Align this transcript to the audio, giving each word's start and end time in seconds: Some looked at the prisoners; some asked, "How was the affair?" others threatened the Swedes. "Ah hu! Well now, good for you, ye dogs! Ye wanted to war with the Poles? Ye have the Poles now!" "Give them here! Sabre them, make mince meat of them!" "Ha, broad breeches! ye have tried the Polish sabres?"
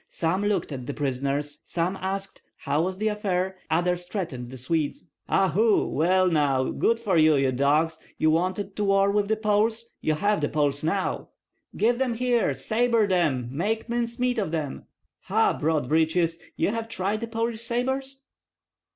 Some 0.09 0.43
looked 0.43 0.71
at 0.71 0.87
the 0.87 0.95
prisoners; 0.95 1.59
some 1.63 1.95
asked, 1.97 2.41
"How 2.61 2.81
was 2.85 2.97
the 2.97 3.07
affair?" 3.07 3.57
others 3.69 4.07
threatened 4.07 4.49
the 4.49 4.57
Swedes. 4.57 5.07
"Ah 5.29 5.49
hu! 5.49 5.85
Well 5.89 6.27
now, 6.27 6.71
good 6.71 6.99
for 6.99 7.19
you, 7.19 7.35
ye 7.35 7.51
dogs! 7.51 7.99
Ye 8.17 8.25
wanted 8.25 8.75
to 8.77 8.83
war 8.83 9.11
with 9.11 9.27
the 9.27 9.35
Poles? 9.35 9.93
Ye 10.01 10.13
have 10.15 10.41
the 10.41 10.49
Poles 10.49 10.83
now!" 10.83 11.29
"Give 11.77 11.99
them 11.99 12.15
here! 12.15 12.55
Sabre 12.55 13.05
them, 13.05 13.49
make 13.51 13.89
mince 13.89 14.17
meat 14.17 14.39
of 14.39 14.49
them!" 14.49 14.87
"Ha, 15.25 15.55
broad 15.59 15.87
breeches! 15.87 16.39
ye 16.55 16.65
have 16.69 16.87
tried 16.89 17.19
the 17.21 17.27
Polish 17.27 17.61
sabres?" 17.61 18.23